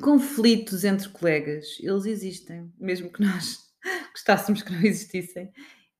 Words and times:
Conflitos 0.00 0.84
entre 0.84 1.08
colegas, 1.08 1.76
eles 1.80 2.06
existem, 2.06 2.72
mesmo 2.78 3.12
que 3.12 3.20
nós 3.20 3.58
gostássemos 4.14 4.62
que 4.62 4.72
não 4.72 4.80
existissem. 4.80 5.50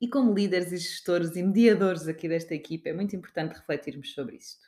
E 0.01 0.09
como 0.09 0.33
líderes 0.33 0.71
e 0.71 0.77
gestores 0.77 1.35
e 1.35 1.43
mediadores 1.43 2.07
aqui 2.07 2.29
desta 2.29 2.55
equipa, 2.55 2.91
é 2.91 2.93
muito 2.93 3.17
importante 3.17 3.57
refletirmos 3.57 4.13
sobre 4.13 4.37
isto. 4.37 4.61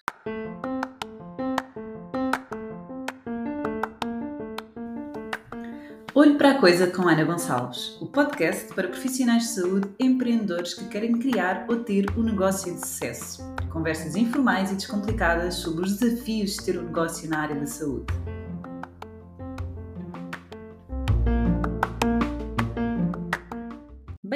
Olho 6.12 6.36
para 6.36 6.50
a 6.50 6.58
Coisa 6.58 6.88
com 6.88 7.08
Ana 7.08 7.22
Gonçalves, 7.22 7.96
o 8.00 8.06
podcast 8.06 8.74
para 8.74 8.88
profissionais 8.88 9.44
de 9.44 9.48
saúde 9.50 9.88
e 10.00 10.06
empreendedores 10.06 10.74
que 10.74 10.88
querem 10.88 11.16
criar 11.20 11.66
ou 11.68 11.84
ter 11.84 12.10
um 12.18 12.24
negócio 12.24 12.74
de 12.74 12.80
sucesso. 12.80 13.42
Conversas 13.72 14.16
informais 14.16 14.72
e 14.72 14.74
descomplicadas 14.74 15.54
sobre 15.54 15.84
os 15.84 15.98
desafios 15.98 16.56
de 16.56 16.64
ter 16.64 16.78
um 16.80 16.86
negócio 16.86 17.30
na 17.30 17.42
área 17.42 17.54
da 17.54 17.66
saúde. 17.66 18.12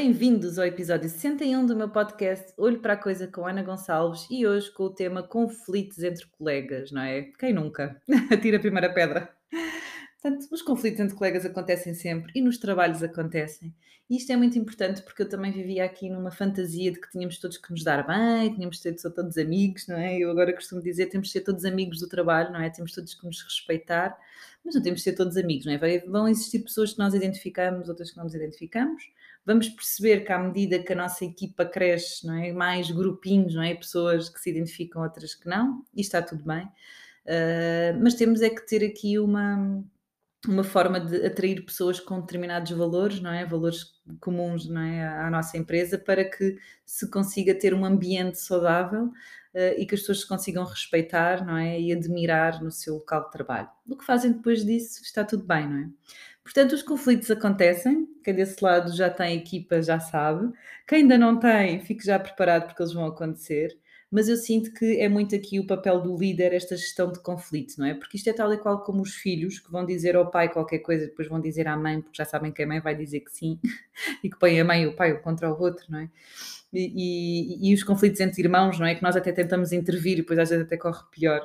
Bem-vindos 0.07 0.59
ao 0.59 0.67
episódio 0.67 1.09
61 1.09 1.65
do 1.65 1.75
meu 1.75 1.89
podcast 1.89 2.53
Olho 2.59 2.79
para 2.79 2.93
a 2.93 2.97
Coisa 2.97 3.27
com 3.27 3.47
Ana 3.47 3.63
Gonçalves 3.63 4.27
e 4.31 4.47
hoje 4.47 4.71
com 4.71 4.83
o 4.83 4.91
tema 4.91 5.23
conflitos 5.23 5.99
entre 6.03 6.27
colegas, 6.27 6.93
não 6.93 7.01
é? 7.01 7.23
Quem 7.39 7.55
nunca? 7.55 7.99
Atira 8.31 8.59
a 8.59 8.61
primeira 8.61 8.93
pedra. 8.93 9.35
Portanto, 10.21 10.47
os 10.53 10.61
conflitos 10.61 11.01
entre 11.01 11.17
colegas 11.17 11.47
acontecem 11.47 11.95
sempre 11.95 12.31
e 12.35 12.43
nos 12.43 12.59
trabalhos 12.59 13.03
acontecem. 13.03 13.75
E 14.11 14.19
isto 14.19 14.31
é 14.31 14.37
muito 14.37 14.59
importante 14.59 15.01
porque 15.01 15.23
eu 15.23 15.29
também 15.29 15.51
vivia 15.51 15.87
aqui 15.87 16.11
numa 16.11 16.31
fantasia 16.31 16.93
de 16.93 17.01
que 17.01 17.11
tínhamos 17.11 17.39
todos 17.39 17.57
que 17.57 17.71
nos 17.71 17.83
dar 17.83 18.07
bem, 18.07 18.53
tínhamos 18.53 18.77
de 18.77 18.83
ser 18.83 19.11
todos 19.11 19.39
amigos, 19.39 19.89
não 19.89 19.97
é? 19.97 20.19
Eu 20.19 20.31
agora 20.31 20.53
costumo 20.53 20.83
dizer 20.83 21.07
temos 21.07 21.29
de 21.29 21.33
ser 21.33 21.41
todos 21.41 21.65
amigos 21.65 22.01
do 22.01 22.09
trabalho, 22.11 22.53
não 22.53 22.61
é? 22.61 22.69
Temos 22.69 22.93
todos 22.93 23.15
que 23.15 23.25
nos 23.25 23.43
respeitar, 23.43 24.15
mas 24.63 24.75
não 24.75 24.83
temos 24.83 25.01
de 25.01 25.05
ser 25.05 25.15
todos 25.15 25.39
amigos, 25.39 25.65
não 25.65 25.73
é? 25.73 25.99
Vão 26.01 26.29
existir 26.29 26.59
pessoas 26.59 26.93
que 26.93 26.99
nós 26.99 27.15
identificamos, 27.15 27.89
outras 27.89 28.11
que 28.11 28.19
não 28.19 28.25
nos 28.25 28.35
identificamos 28.35 29.03
vamos 29.45 29.69
perceber 29.69 30.25
que 30.25 30.33
à 30.33 30.39
medida 30.39 30.79
que 30.79 30.93
a 30.93 30.97
nossa 30.97 31.25
equipa 31.25 31.65
cresce, 31.65 32.27
não 32.27 32.35
é? 32.35 32.53
mais 32.53 32.91
grupinhos, 32.91 33.55
não 33.55 33.63
é? 33.63 33.75
pessoas 33.75 34.29
que 34.29 34.41
se 34.41 34.51
identificam, 34.51 35.03
outras 35.03 35.35
que 35.35 35.49
não, 35.49 35.85
e 35.95 36.01
está 36.01 36.23
tudo 36.23 36.45
bem, 36.45 36.65
uh, 36.65 38.01
mas 38.03 38.15
temos 38.15 38.41
é 38.41 38.51
que 38.51 38.67
ter 38.67 38.85
aqui 38.85 39.19
uma, 39.19 39.85
uma 40.47 40.65
forma 40.65 40.99
de 41.01 41.27
atrair 41.27 41.65
pessoas 41.65 42.01
com 42.01 42.21
determinados 42.21 42.73
valores, 42.73 43.21
não 43.21 43.31
é? 43.31 43.45
Valores 43.45 43.95
comuns 44.21 44.69
não 44.69 44.81
é? 44.81 45.07
à 45.07 45.31
nossa 45.31 45.57
empresa 45.57 45.99
para 45.99 46.25
que 46.25 46.57
se 46.85 47.11
consiga 47.11 47.55
ter 47.55 47.75
um 47.75 47.85
ambiente 47.85 48.39
saudável 48.39 49.05
uh, 49.07 49.79
e 49.79 49.87
que 49.87 49.95
as 49.95 50.01
pessoas 50.01 50.21
se 50.21 50.29
consigam 50.29 50.65
respeitar, 50.65 51.45
não 51.45 51.57
é? 51.57 51.79
E 51.79 51.93
admirar 51.93 52.63
no 52.63 52.71
seu 52.71 52.95
local 52.95 53.25
de 53.25 53.31
trabalho. 53.31 53.69
O 53.89 53.97
que 53.97 54.05
fazem 54.05 54.33
depois 54.33 54.65
disso 54.65 55.03
está 55.03 55.23
tudo 55.23 55.45
bem, 55.45 55.69
não 55.69 55.79
é? 55.79 55.89
Portanto, 56.45 56.73
os 56.75 56.83
conflitos 56.83 57.31
acontecem, 57.31 58.07
quem 58.23 58.35
desse 58.35 58.63
lado 58.63 58.95
já 58.95 59.09
tem 59.09 59.37
equipa 59.37 59.81
já 59.81 59.99
sabe, 59.99 60.53
quem 60.87 60.99
ainda 61.03 61.17
não 61.17 61.41
tem, 61.41 61.81
fique 61.81 62.05
já 62.05 62.19
preparado 62.19 62.67
porque 62.67 62.83
eles 62.83 62.93
vão 62.93 63.07
acontecer. 63.07 63.77
Mas 64.11 64.29
eu 64.29 64.37
sinto 64.37 64.73
que 64.73 65.01
é 65.01 65.09
muito 65.09 65.35
aqui 65.35 65.59
o 65.59 65.67
papel 65.67 66.01
do 66.01 66.17
líder, 66.17 66.53
esta 66.53 66.77
gestão 66.77 67.11
de 67.11 67.19
conflito, 67.19 67.75
não 67.79 67.87
é? 67.87 67.95
Porque 67.95 68.17
isto 68.17 68.31
é 68.31 68.33
tal 68.33 68.53
e 68.53 68.59
qual 68.59 68.81
como 68.85 69.03
os 69.03 69.15
filhos 69.15 69.59
que 69.59 69.73
vão 69.73 69.85
dizer 69.85 70.15
ao 70.15 70.31
pai 70.31 70.53
qualquer 70.53 70.79
coisa, 70.81 71.07
depois 71.07 71.27
vão 71.27 71.41
dizer 71.41 71.67
à 71.67 71.77
mãe, 71.77 72.01
porque 72.01 72.17
já 72.19 72.25
sabem 72.25 72.53
que 72.53 72.63
a 72.63 72.67
mãe 72.67 72.79
vai 72.79 72.95
dizer 72.95 73.21
que 73.21 73.33
sim, 73.33 73.59
e 74.23 74.31
que 74.31 74.39
põe 74.39 74.61
a 74.61 74.65
mãe 74.65 74.85
e 74.85 74.87
o 74.87 74.95
pai 74.95 75.15
um 75.15 75.21
contra 75.21 75.53
o 75.53 75.61
outro, 75.61 75.87
não 75.89 75.99
é? 75.99 76.11
E, 76.73 77.65
e, 77.65 77.71
e, 77.71 77.75
os 77.75 77.83
conflitos 77.83 78.21
entre 78.21 78.43
irmãos, 78.43 78.79
não 78.79 78.87
é? 78.87 78.95
Que 78.95 79.03
nós 79.03 79.17
até 79.17 79.33
tentamos 79.33 79.73
intervir 79.73 80.19
e 80.19 80.23
depois 80.23 80.39
às 80.39 80.51
vezes 80.51 80.65
até 80.65 80.77
corre 80.77 81.03
pior. 81.11 81.41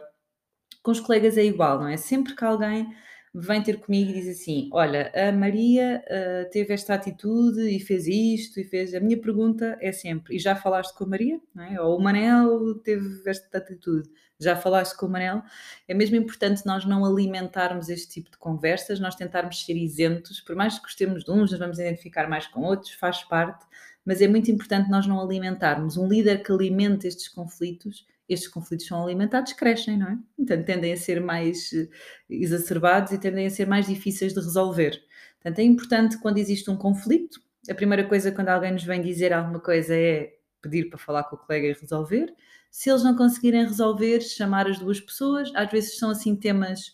Com 0.83 0.92
os 0.92 1.00
colegas 1.00 1.38
é 1.38 1.44
igual, 1.44 1.80
não 1.80 1.88
é? 1.88 1.97
Sempre 1.97 2.36
que 2.36 2.44
alguém 2.44 2.88
vem 3.34 3.62
ter 3.62 3.80
comigo 3.80 4.10
e 4.10 4.14
diz 4.14 4.28
assim: 4.28 4.70
Olha, 4.72 5.12
a 5.14 5.32
Maria 5.32 6.04
uh, 6.06 6.50
teve 6.50 6.74
esta 6.74 6.96
atitude 6.96 7.70
e 7.70 7.80
fez 7.80 8.08
isto 8.08 8.60
e 8.60 8.64
fez. 8.64 8.94
A 8.94 9.00
minha 9.00 9.20
pergunta 9.20 9.78
é 9.82 9.92
sempre: 9.92 10.36
E 10.36 10.40
já 10.40 10.56
falaste 10.56 10.96
com 10.96 11.04
a 11.04 11.08
Maria? 11.08 11.39
É? 11.72 11.80
Ou 11.82 11.98
o 11.98 12.02
Manel 12.02 12.76
teve 12.80 13.22
esta 13.30 13.58
atitude, 13.58 14.10
já 14.39 14.56
falaste 14.56 14.98
com 14.98 15.06
o 15.06 15.10
Manel? 15.10 15.42
É 15.88 15.94
mesmo 15.94 16.16
importante 16.16 16.66
nós 16.66 16.86
não 16.86 17.06
alimentarmos 17.06 17.89
este 17.89 18.10
tipo 18.10 18.32
de 18.32 18.38
conversas, 18.38 19.00
nós 19.00 19.16
tentarmos 19.16 19.64
ser 19.64 19.76
isentos, 19.78 20.42
por 20.42 20.56
mais 20.56 20.78
que 20.78 20.84
gostemos 20.84 21.23
de 21.23 21.32
uns, 21.32 21.52
nos 21.52 21.60
vamos 21.60 21.80
identificar 21.80 22.28
mais 22.28 22.48
com 22.48 22.62
outros, 22.62 22.94
faz 22.94 23.23
parte, 23.23 23.66
mas 24.04 24.22
é 24.22 24.28
muito 24.28 24.50
importante 24.50 24.89
nós 24.89 25.06
não 25.06 25.20
alimentarmos. 25.20 25.98
Um 25.98 26.08
líder 26.08 26.42
que 26.44 26.52
alimenta 26.52 27.08
estes 27.08 27.28
conflitos 27.28 28.08
estes 28.30 28.50
conflitos 28.50 28.86
são 28.86 29.04
alimentados, 29.04 29.54
crescem, 29.54 29.98
não 29.98 30.08
é? 30.08 30.17
Então 30.38 30.64
tendem 30.64 30.94
a 30.94 30.98
ser 30.98 31.20
mais 31.20 31.73
eh, 31.73 31.90
exacerbados 32.30 33.12
e 33.12 33.17
tendem 33.17 33.48
a 33.48 33.50
ser 33.50 33.67
mais 33.67 33.88
difíceis 33.88 34.34
de 34.34 34.40
resolver. 34.40 35.02
Portanto, 35.42 35.60
é 35.60 35.64
importante 35.64 36.17
quando 36.20 36.38
existe 36.38 36.70
um 36.70 36.78
conflito, 36.78 37.42
a 37.70 37.73
primeira 37.73 38.08
coisa 38.08 38.32
quando 38.32 38.50
alguém 38.50 38.72
nos 38.72 38.84
vem 38.84 39.02
dizer 39.02 39.34
alguma 39.34 39.60
coisa 39.60 39.95
é 39.95 40.34
pedir 40.62 40.89
para 40.89 41.00
falar 41.00 41.23
com 41.23 41.36
o 41.36 41.39
colega 41.39 41.68
e 41.68 41.73
resolver. 41.73 42.34
Se 42.70 42.89
eles 42.89 43.04
não 43.04 43.16
conseguirem 43.16 43.66
resolver, 43.66 44.22
chamar 44.22 44.68
as 44.68 44.78
duas 44.80 45.00
pessoas. 45.00 45.52
Às 45.56 45.72
vezes 45.72 45.98
são 45.98 46.12
assim 46.12 46.36
temas 46.36 46.92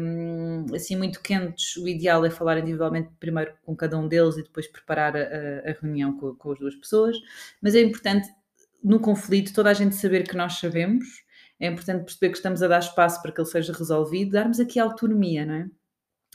um, 0.00 0.74
assim 0.74 0.96
muito 0.96 1.20
quentes. 1.20 1.76
O 1.76 1.88
ideal 1.88 2.24
é 2.24 2.30
falar 2.30 2.58
individualmente 2.58 3.10
primeiro 3.18 3.52
com 3.64 3.74
cada 3.76 3.98
um 3.98 4.08
deles 4.08 4.36
e 4.36 4.42
depois 4.42 4.66
preparar 4.66 5.16
a, 5.16 5.20
a 5.20 5.72
reunião 5.80 6.16
com, 6.16 6.34
com 6.34 6.52
as 6.52 6.58
duas 6.58 6.74
pessoas. 6.76 7.16
Mas 7.60 7.74
é 7.74 7.80
importante 7.80 8.28
no 8.82 9.00
conflito, 9.00 9.52
toda 9.52 9.70
a 9.70 9.74
gente 9.74 9.94
saber 9.94 10.28
que 10.28 10.36
nós 10.36 10.54
sabemos, 10.54 11.06
é 11.58 11.68
importante 11.68 12.04
perceber 12.04 12.30
que 12.30 12.36
estamos 12.36 12.62
a 12.62 12.68
dar 12.68 12.80
espaço 12.80 13.20
para 13.22 13.32
que 13.32 13.40
ele 13.40 13.48
seja 13.48 13.72
resolvido, 13.72 14.32
darmos 14.32 14.60
aqui 14.60 14.78
autonomia, 14.78 15.46
não 15.46 15.54
é? 15.54 15.70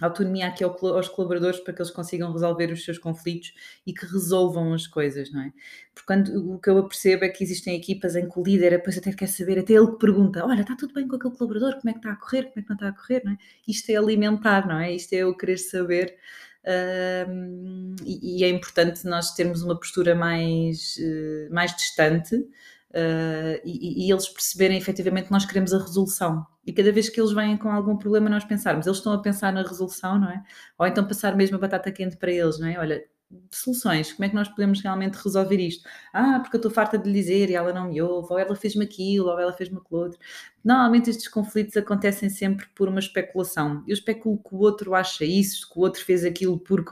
Autonomia 0.02 0.48
aqui 0.48 0.64
aos 0.64 1.10
colaboradores 1.10 1.60
para 1.60 1.74
que 1.74 1.82
eles 1.82 1.92
consigam 1.92 2.32
resolver 2.34 2.72
os 2.72 2.84
seus 2.84 2.98
conflitos 2.98 3.54
e 3.86 3.94
que 3.94 4.06
resolvam 4.08 4.74
as 4.74 4.88
coisas, 4.88 5.32
não 5.32 5.42
é? 5.42 5.54
Porque 5.94 6.08
quando, 6.08 6.54
o 6.54 6.60
que 6.60 6.72
eu 6.72 6.88
percebo 6.88 7.26
é 7.26 7.30
que 7.30 7.44
existem 7.44 7.76
equipas 7.76 8.16
em 8.16 8.28
que 8.28 8.40
o 8.40 8.42
líder 8.42 8.72
depois 8.72 8.98
até 8.98 9.14
quer 9.14 9.28
saber, 9.28 9.60
até 9.60 9.74
ele 9.74 9.92
que 9.92 10.00
pergunta: 10.00 10.44
Olha, 10.44 10.62
está 10.62 10.76
tudo 10.76 10.94
bem 10.96 11.08
com 11.08 11.18
aquele 11.18 11.36
colaborador? 11.36 11.80
Como 11.80 11.90
é 11.90 11.94
que 11.94 12.00
está 12.00 12.14
a 12.14 12.16
correr? 12.16 12.44
Como 12.46 12.60
é 12.60 12.62
que 12.64 12.70
não 12.70 12.76
está 12.76 12.88
a 12.88 12.94
correr? 12.94 13.22
Não 13.24 13.34
é? 13.34 13.38
Isto 13.68 13.90
é 13.92 13.96
alimentar, 13.96 14.68
não 14.68 14.80
é? 14.80 14.92
Isto 14.92 15.14
é 15.14 15.18
eu 15.18 15.38
querer 15.38 15.58
saber 15.58 16.18
E, 16.66 18.40
e, 18.40 18.44
é 18.44 18.50
importante 18.50 19.06
nós 19.06 19.34
termos 19.34 19.64
uma 19.64 19.78
postura 19.78 20.14
mais, 20.16 20.98
uh, 20.98 21.54
mais 21.54 21.76
distante 21.76 22.36
uh, 22.36 23.62
e, 23.66 24.06
e, 24.06 24.12
eles 24.12 24.28
perceberem 24.30 24.78
efetivamente 24.78 25.26
que 25.26 25.32
nós 25.32 25.46
queremos 25.46 25.74
a 25.74 25.80
resolução. 25.80 26.46
E 26.66 26.72
cada 26.72 26.92
vez 26.92 27.10
que 27.10 27.20
eles 27.20 27.32
vêm 27.32 27.58
com 27.58 27.72
algum 27.72 27.98
problema, 27.98 28.30
nós 28.30 28.44
pensarmos, 28.44 28.86
eles 28.86 29.00
estão 29.00 29.14
a 29.14 29.22
pensar 29.22 29.52
na 29.52 29.64
resolução, 29.64 30.20
não 30.20 30.30
é? 30.30 30.44
Ou 30.78 30.86
então 30.86 31.08
passar 31.08 31.36
mesmo 31.36 31.58
a 31.58 31.60
batata 31.60 31.92
quente 31.92 32.18
para 32.18 32.32
eles, 32.32 32.60
não 32.60 32.68
é? 32.68 32.78
Olha, 32.78 33.04
soluções, 33.52 34.14
como 34.14 34.26
é 34.26 34.30
que 34.30 34.36
nós 34.36 34.48
podemos 34.48 34.82
realmente 34.82 35.16
resolver 35.16 35.58
isto? 35.58 35.88
Ah, 36.14 36.40
porque 36.40 36.56
eu 36.56 36.60
estou 36.60 36.72
farta 36.72 36.98
de 36.98 37.10
lhe 37.10 37.20
dizer 37.20 37.50
e 37.50 37.56
ela 37.56 37.74
não 37.74 37.90
me 37.90 38.02
ouve, 38.02 38.32
ou 38.32 38.40
ela 38.40 38.56
fez-me 38.56 38.86
aquilo, 38.86 39.28
ou 39.28 39.40
ela 39.40 39.54
fez-me 39.54 39.78
aquilo 39.78 40.00
outro. 40.02 40.20
Normalmente 40.64 41.10
estes 41.10 41.28
conflitos 41.28 41.76
acontecem 41.76 42.30
sempre 42.30 42.68
por 42.76 42.88
uma 42.88 43.00
especulação. 43.00 43.84
Eu 43.88 43.94
especulo 43.94 44.38
que 44.38 44.56
o 44.56 44.60
outro 44.60 44.94
acha 44.94 45.26
isso, 45.26 45.70
que 45.72 45.80
o 45.80 45.82
outro 45.82 46.04
fez 46.04 46.24
aquilo 46.24 46.60
por 46.60 46.84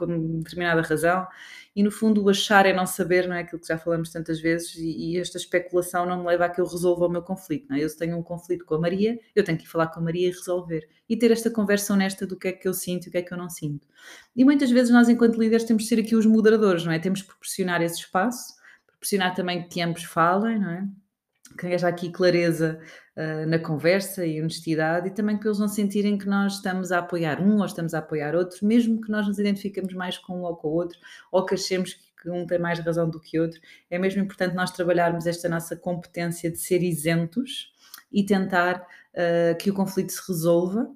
determinada 0.42 0.82
razão, 0.82 1.26
e 1.74 1.82
no 1.82 1.90
fundo 1.90 2.22
o 2.22 2.28
achar 2.28 2.66
é 2.66 2.72
não 2.72 2.84
saber, 2.84 3.28
não 3.28 3.36
é 3.36 3.40
aquilo 3.40 3.60
que 3.60 3.68
já 3.68 3.78
falamos 3.78 4.10
tantas 4.10 4.40
vezes, 4.40 4.74
e, 4.74 5.12
e 5.12 5.18
esta 5.18 5.38
especulação 5.38 6.04
não 6.04 6.20
me 6.20 6.26
leva 6.26 6.46
a 6.46 6.48
que 6.48 6.60
eu 6.60 6.66
resolva 6.66 7.06
o 7.06 7.08
meu 7.08 7.22
conflito. 7.22 7.68
Não 7.68 7.76
é? 7.76 7.84
Eu 7.84 7.88
se 7.88 7.96
tenho 7.96 8.18
um 8.18 8.22
conflito 8.22 8.64
com 8.64 8.74
a 8.74 8.80
Maria, 8.80 9.18
eu 9.34 9.44
tenho 9.44 9.56
que 9.56 9.64
ir 9.64 9.68
falar 9.68 9.86
com 9.88 10.00
a 10.00 10.02
Maria 10.02 10.28
e 10.28 10.30
resolver. 10.30 10.88
E 11.08 11.16
ter 11.16 11.30
esta 11.30 11.50
conversa 11.50 11.92
honesta 11.92 12.26
do 12.26 12.36
que 12.36 12.48
é 12.48 12.52
que 12.52 12.66
eu 12.66 12.74
sinto 12.74 13.06
e 13.06 13.08
o 13.08 13.12
que 13.12 13.18
é 13.18 13.22
que 13.22 13.32
eu 13.32 13.38
não 13.38 13.48
sinto. 13.48 13.86
E 14.34 14.44
muitas 14.44 14.70
vezes 14.70 14.92
nós, 14.92 15.08
enquanto 15.08 15.38
líderes, 15.38 15.64
temos 15.64 15.84
de 15.84 15.88
ser 15.88 16.00
aqui 16.00 16.16
os 16.16 16.26
moderadores, 16.26 16.84
não 16.84 16.92
é? 16.92 16.98
Temos 16.98 17.20
de 17.20 17.26
proporcionar 17.26 17.80
esse 17.82 18.00
espaço, 18.00 18.54
proporcionar 18.86 19.34
também 19.34 19.68
que 19.68 19.80
ambos 19.80 20.02
falem, 20.02 20.58
não 20.58 20.70
é? 20.70 20.88
Que 21.58 21.66
haja 21.66 21.88
aqui 21.88 22.10
clareza 22.10 22.80
uh, 23.16 23.46
na 23.46 23.58
conversa 23.58 24.24
e 24.24 24.40
honestidade 24.40 25.08
e 25.08 25.10
também 25.10 25.38
que 25.38 25.46
eles 25.46 25.58
não 25.58 25.68
sentirem 25.68 26.16
que 26.16 26.26
nós 26.26 26.54
estamos 26.54 26.92
a 26.92 26.98
apoiar 26.98 27.40
um 27.40 27.58
ou 27.58 27.64
estamos 27.64 27.94
a 27.94 27.98
apoiar 27.98 28.34
outro, 28.34 28.66
mesmo 28.66 29.00
que 29.00 29.10
nós 29.10 29.26
nos 29.26 29.38
identificamos 29.38 29.92
mais 29.94 30.16
com 30.18 30.40
um 30.40 30.42
ou 30.42 30.56
com 30.56 30.68
o 30.68 30.72
outro, 30.72 30.98
ou 31.30 31.44
que 31.44 31.54
achemos 31.54 31.94
que 32.20 32.30
um 32.30 32.46
tem 32.46 32.58
mais 32.58 32.78
razão 32.78 33.08
do 33.08 33.20
que 33.20 33.38
outro. 33.38 33.60
É 33.90 33.98
mesmo 33.98 34.22
importante 34.22 34.54
nós 34.54 34.70
trabalharmos 34.70 35.26
esta 35.26 35.48
nossa 35.48 35.76
competência 35.76 36.50
de 36.50 36.58
ser 36.58 36.82
isentos 36.82 37.72
e 38.12 38.24
tentar 38.24 38.86
uh, 39.14 39.56
que 39.58 39.70
o 39.70 39.74
conflito 39.74 40.12
se 40.12 40.20
resolva. 40.28 40.90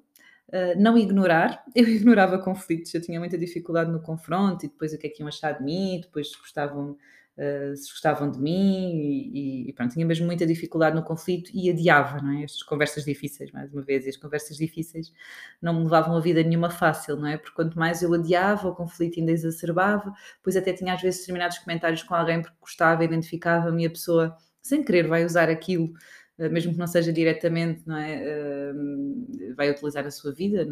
Uh, 0.47 0.79
não 0.79 0.97
ignorar, 0.97 1.63
eu 1.75 1.87
ignorava 1.87 2.37
conflitos, 2.37 2.93
eu 2.93 3.01
tinha 3.01 3.19
muita 3.19 3.37
dificuldade 3.37 3.91
no 3.91 4.01
confronto 4.01 4.65
e 4.65 4.69
depois 4.69 4.93
o 4.93 4.97
que 4.97 5.07
é 5.07 5.09
que 5.09 5.21
iam 5.21 5.27
achar 5.27 5.53
de 5.53 5.63
mim, 5.63 5.99
depois 6.01 6.35
gostavam 6.35 6.95
uh, 7.37 7.75
se 7.75 7.89
gostavam 7.91 8.29
de 8.29 8.39
mim 8.39 9.31
e, 9.33 9.69
e, 9.69 9.73
pronto, 9.73 9.93
tinha 9.93 10.05
mesmo 10.05 10.25
muita 10.25 10.45
dificuldade 10.45 10.95
no 10.95 11.03
conflito 11.03 11.51
e 11.53 11.69
adiava, 11.69 12.21
não 12.21 12.31
é? 12.31 12.43
Estas 12.43 12.63
conversas 12.63 13.05
difíceis, 13.05 13.51
mais 13.51 13.71
uma 13.71 13.81
vez, 13.81 14.05
e 14.05 14.09
as 14.09 14.17
conversas 14.17 14.57
difíceis 14.57 15.13
não 15.61 15.73
me 15.73 15.83
levavam 15.83 16.15
a 16.15 16.19
vida 16.19 16.43
nenhuma 16.43 16.69
fácil, 16.69 17.15
não 17.17 17.27
é? 17.27 17.37
Porque 17.37 17.55
quanto 17.55 17.77
mais 17.77 18.01
eu 18.01 18.13
adiava, 18.13 18.67
o 18.67 18.75
conflito 18.75 19.19
ainda 19.19 19.31
exacerbava, 19.31 20.13
pois 20.43 20.55
até 20.55 20.73
tinha 20.73 20.93
às 20.93 21.01
vezes 21.01 21.21
determinados 21.21 21.57
comentários 21.59 22.03
com 22.03 22.15
alguém 22.15 22.41
porque 22.41 22.57
gostava, 22.59 23.03
identificava-me 23.03 23.83
e 23.83 23.87
a 23.87 23.89
pessoa, 23.89 24.35
sem 24.61 24.83
querer, 24.83 25.07
vai 25.07 25.25
usar 25.25 25.49
aquilo 25.49 25.93
eh, 26.37 26.49
mesmo 26.49 26.73
que 26.73 26.79
não 26.79 26.87
seja 26.87 27.13
diretamente, 27.13 27.83
não 27.85 27.97
é? 27.97 28.71
Uh, 28.73 29.55
vai 29.55 29.69
utilizar 29.69 30.05
a 30.05 30.11
sua 30.11 30.33
vida, 30.33 30.65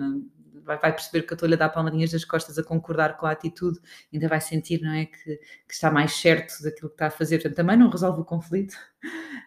vai, 0.63 0.77
vai 0.79 0.93
perceber 0.93 1.23
que 1.23 1.33
a 1.33 1.55
dar 1.55 1.69
palmadinhas 1.69 2.11
das 2.11 2.25
costas 2.25 2.57
a 2.57 2.63
concordar 2.63 3.17
com 3.17 3.25
a 3.25 3.31
atitude, 3.31 3.79
ainda 4.11 4.27
vai 4.27 4.41
sentir, 4.41 4.81
não 4.81 4.91
é, 4.91 5.05
que, 5.05 5.37
que 5.67 5.73
está 5.73 5.91
mais 5.91 6.13
certo 6.13 6.61
daquilo 6.63 6.89
que 6.89 6.95
está 6.95 7.07
a 7.07 7.11
fazer, 7.11 7.37
portanto 7.37 7.55
também 7.55 7.77
não 7.77 7.89
resolve 7.89 8.21
o 8.21 8.25
conflito. 8.25 8.73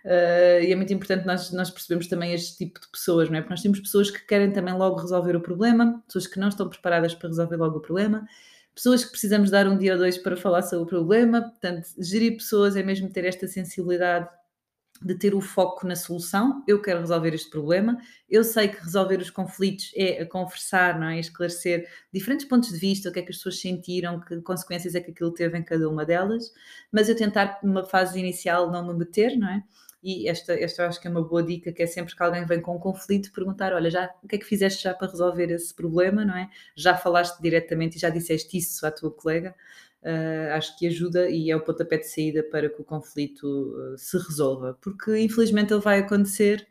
Uh, 0.05 0.63
e 0.65 0.73
é 0.73 0.77
muito 0.77 0.93
importante 0.93 1.27
nós, 1.27 1.51
nós 1.53 1.71
percebermos 1.71 2.07
também 2.07 2.33
este 2.33 2.57
tipo 2.57 2.81
de 2.81 2.89
pessoas, 2.89 3.29
não 3.29 3.37
é? 3.37 3.41
Porque 3.41 3.53
nós 3.53 3.63
temos 3.63 3.81
pessoas 3.81 4.11
que 4.11 4.25
querem 4.27 4.53
também 4.53 4.75
logo 4.75 5.01
resolver 5.01 5.37
o 5.37 5.41
problema, 5.41 6.03
pessoas 6.07 6.27
que 6.27 6.39
não 6.39 6.49
estão 6.49 6.69
preparadas 6.69 7.15
para 7.15 7.29
resolver 7.29 7.57
logo 7.57 7.79
o 7.79 7.81
problema, 7.81 8.27
pessoas 8.75 9.05
que 9.05 9.11
precisamos 9.11 9.51
dar 9.51 9.67
um 9.67 9.79
dia 9.79 9.93
ou 9.93 9.99
dois 9.99 10.19
para 10.19 10.37
falar 10.37 10.63
sobre 10.63 10.85
o 10.85 10.87
problema, 10.87 11.43
portanto, 11.43 11.89
gerir 11.99 12.37
pessoas 12.37 12.77
é 12.77 12.83
mesmo 12.83 13.09
ter 13.11 13.25
esta 13.25 13.47
sensibilidade 13.47 14.29
de 15.03 15.15
ter 15.15 15.35
o 15.35 15.41
foco 15.41 15.87
na 15.87 15.97
solução. 15.97 16.63
Eu 16.67 16.81
quero 16.81 17.01
resolver 17.01 17.35
este 17.35 17.51
problema. 17.51 17.99
Eu 18.29 18.43
sei 18.43 18.69
que 18.69 18.83
resolver 18.83 19.19
os 19.21 19.31
conflitos 19.31 19.91
é 19.95 20.25
conversar, 20.25 20.99
não 20.99 21.09
é? 21.09 21.21
esclarecer 21.21 21.89
diferentes 22.13 22.47
pontos 22.47 22.71
de 22.71 22.79
vista, 22.79 23.09
o 23.09 23.13
que 23.13 23.21
é 23.21 23.23
que 23.23 23.31
as 23.31 23.37
pessoas 23.37 23.61
sentiram, 23.61 24.21
que 24.21 24.41
consequências 24.43 24.95
é 24.95 25.01
que 25.01 25.11
aquilo 25.11 25.33
teve 25.33 25.59
em 25.59 25.63
cada 25.63 25.89
uma 25.89 26.05
delas. 26.05 26.53
Mas 26.91 27.09
eu 27.09 27.17
tentar, 27.17 27.59
numa 27.63 27.85
fase 27.85 28.19
inicial, 28.19 28.71
não 28.71 28.87
me 28.87 28.95
meter, 28.95 29.37
não 29.37 29.49
é? 29.49 29.63
E 30.03 30.29
esta, 30.29 30.55
esta 30.55 30.83
eu 30.83 30.89
acho 30.89 31.01
que 31.01 31.09
é 31.09 31.11
uma 31.11 31.23
boa 31.23 31.43
dica, 31.43 31.73
que 31.73 31.83
é 31.83 31.87
sempre 31.87 32.15
que 32.15 32.23
alguém 32.23 32.47
vem 32.47 32.61
com 32.61 32.77
um 32.77 32.79
conflito, 32.79 33.33
perguntar, 33.33 33.73
olha, 33.73 33.91
já, 33.91 34.09
o 34.23 34.29
que 34.29 34.37
é 34.37 34.39
que 34.39 34.45
fizeste 34.45 34.85
já 34.85 34.95
para 34.95 35.11
resolver 35.11 35.51
esse 35.51 35.75
problema, 35.75 36.25
não 36.25 36.37
é? 36.37 36.49
Já 36.77 36.97
falaste 36.97 37.41
diretamente 37.41 37.97
e 37.97 38.01
já 38.01 38.09
disseste 38.09 38.57
isso 38.57 38.87
à 38.87 38.91
tua 38.93 39.11
colega? 39.11 39.53
Uh, 40.07 40.53
acho 40.53 40.79
que 40.79 40.87
ajuda 40.87 41.29
e 41.29 41.51
é 41.51 41.57
o 41.57 41.61
pontapé 41.61 41.99
de 41.99 42.07
saída 42.07 42.41
para 42.45 42.71
que 42.71 42.81
o 42.81 42.85
conflito 42.85 43.45
uh, 43.45 43.99
se 43.99 44.17
resolva, 44.17 44.79
porque 44.81 45.19
infelizmente 45.19 45.73
ele 45.73 45.83
vai 45.83 45.99
acontecer, 45.99 46.65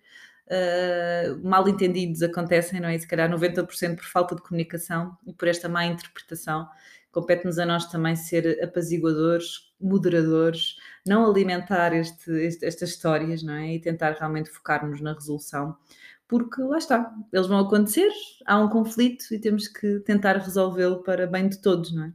uh, 0.47 1.45
mal 1.45 1.67
entendidos 1.67 2.23
acontecem, 2.23 2.79
não 2.79 2.87
é? 2.87 2.95
E 2.95 2.99
se 2.99 3.05
calhar 3.05 3.29
90% 3.29 3.97
por 3.97 4.05
falta 4.05 4.35
de 4.35 4.41
comunicação 4.41 5.17
e 5.27 5.33
por 5.33 5.49
esta 5.49 5.67
má 5.67 5.85
interpretação. 5.85 6.65
Compete-nos 7.11 7.59
a 7.59 7.65
nós 7.65 7.85
também 7.91 8.15
ser 8.15 8.57
apaziguadores, 8.63 9.73
moderadores, 9.81 10.77
não 11.05 11.29
alimentar 11.29 11.93
este, 11.93 12.31
este, 12.31 12.65
estas 12.65 12.91
histórias, 12.91 13.43
não 13.43 13.55
é? 13.55 13.73
E 13.75 13.81
tentar 13.81 14.13
realmente 14.13 14.49
focar-nos 14.49 15.01
na 15.01 15.11
resolução, 15.13 15.75
porque 16.25 16.61
lá 16.61 16.77
está, 16.77 17.13
eles 17.33 17.47
vão 17.47 17.59
acontecer, 17.59 18.09
há 18.45 18.57
um 18.59 18.69
conflito 18.69 19.25
e 19.33 19.39
temos 19.39 19.67
que 19.67 19.99
tentar 20.01 20.37
resolvê-lo 20.37 21.03
para 21.03 21.27
bem 21.27 21.49
de 21.49 21.61
todos, 21.61 21.93
não 21.93 22.05
é? 22.05 22.13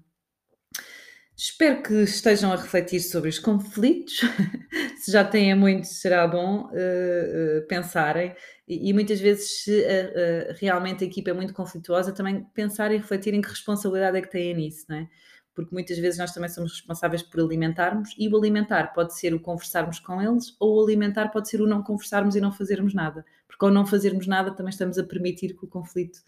Espero 1.43 1.83
que 1.83 1.95
estejam 2.03 2.53
a 2.53 2.57
refletir 2.57 3.01
sobre 3.01 3.31
os 3.31 3.39
conflitos. 3.39 4.21
se 5.01 5.11
já 5.11 5.25
têm 5.25 5.55
muitos, 5.55 5.99
será 5.99 6.29
bom 6.29 6.67
uh, 6.67 7.67
pensarem. 7.67 8.35
E, 8.69 8.91
e, 8.91 8.93
muitas 8.93 9.19
vezes, 9.19 9.63
se 9.63 9.81
uh, 9.81 10.55
realmente 10.59 11.03
a 11.03 11.07
equipa 11.07 11.31
é 11.31 11.33
muito 11.33 11.55
conflituosa, 11.55 12.13
também 12.13 12.45
pensar 12.53 12.93
e 12.93 12.99
refletir 12.99 13.33
em 13.33 13.41
que 13.41 13.49
responsabilidade 13.49 14.19
é 14.19 14.21
que 14.21 14.31
têm 14.31 14.55
nisso, 14.55 14.85
não 14.87 14.97
é? 14.97 15.09
Porque 15.55 15.75
muitas 15.75 15.97
vezes 15.97 16.19
nós 16.19 16.31
também 16.35 16.51
somos 16.51 16.73
responsáveis 16.73 17.23
por 17.23 17.41
alimentarmos, 17.41 18.15
e 18.19 18.29
o 18.29 18.37
alimentar 18.37 18.93
pode 18.93 19.19
ser 19.19 19.33
o 19.33 19.41
conversarmos 19.41 19.99
com 19.99 20.21
eles, 20.21 20.55
ou 20.61 20.79
o 20.79 20.85
alimentar 20.85 21.31
pode 21.31 21.49
ser 21.49 21.63
o 21.63 21.67
não 21.67 21.83
conversarmos 21.83 22.37
e 22.37 22.41
não 22.43 22.53
fazermos 22.53 22.93
nada. 22.93 23.25
Porque 23.49 23.65
ao 23.65 23.71
não 23.71 23.87
fazermos 23.87 24.27
nada, 24.27 24.51
também 24.55 24.71
estamos 24.71 24.99
a 24.99 25.05
permitir 25.05 25.57
que 25.57 25.65
o 25.65 25.69
conflito 25.69 26.19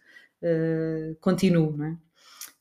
continue, 1.20 1.76
não 1.76 1.84
é? 1.84 1.96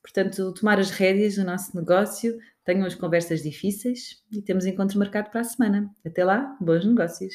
Portanto, 0.01 0.53
tomar 0.53 0.79
as 0.79 0.89
rédeas 0.89 1.35
do 1.35 1.43
nosso 1.43 1.75
negócio, 1.75 2.37
tenham 2.65 2.85
as 2.85 2.95
conversas 2.95 3.41
difíceis 3.43 4.21
e 4.31 4.41
temos 4.41 4.65
encontro 4.65 4.97
marcado 4.97 5.29
para 5.29 5.41
a 5.41 5.45
semana. 5.45 5.89
Até 6.05 6.23
lá, 6.23 6.55
bons 6.59 6.85
negócios! 6.85 7.33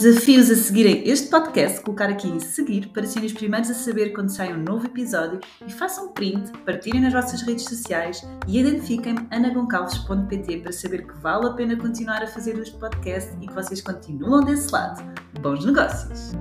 Desafios 0.00 0.50
a 0.50 0.54
seguirem 0.54 1.06
este 1.06 1.28
podcast, 1.28 1.82
colocar 1.82 2.08
aqui 2.08 2.26
em 2.26 2.40
seguir 2.40 2.88
para 2.88 3.06
serem 3.06 3.26
os 3.26 3.34
primeiros 3.34 3.68
a 3.68 3.74
saber 3.74 4.14
quando 4.14 4.30
sai 4.30 4.50
um 4.50 4.62
novo 4.62 4.86
episódio 4.86 5.38
e 5.66 5.70
façam 5.70 6.12
print, 6.12 6.50
partilhem 6.64 7.02
nas 7.02 7.12
vossas 7.12 7.42
redes 7.42 7.64
sociais 7.64 8.26
e 8.48 8.60
identifiquem-me 8.60 9.26
anagoncalves.pt 9.30 10.58
para 10.60 10.72
saber 10.72 11.06
que 11.06 11.12
vale 11.20 11.48
a 11.48 11.52
pena 11.52 11.76
continuar 11.76 12.22
a 12.22 12.26
fazer 12.26 12.58
este 12.58 12.78
podcast 12.78 13.36
e 13.42 13.46
que 13.46 13.52
vocês 13.52 13.82
continuam 13.82 14.42
desse 14.42 14.72
lado. 14.72 15.02
Bons 15.42 15.66
negócios! 15.66 16.32